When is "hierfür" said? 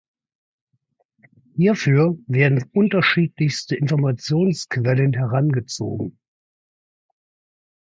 1.55-2.17